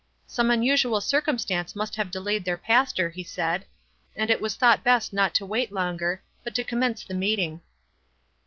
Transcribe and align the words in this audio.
"Some 0.25 0.49
unusual 0.49 0.99
circum 0.99 1.37
stance 1.37 1.75
must 1.75 1.95
have 1.95 2.09
delayed 2.09 2.43
their 2.43 2.57
pastor," 2.57 3.13
ho 3.15 3.21
said, 3.21 3.65
"and 4.15 4.31
it 4.31 4.41
was 4.41 4.55
thought 4.55 4.83
best 4.83 5.13
not 5.13 5.35
to 5.35 5.45
wait 5.45 5.71
longer, 5.71 6.23
but 6.43 6.55
to 6.55 6.63
commence 6.63 7.03
the 7.03 7.13
meeting." 7.13 7.61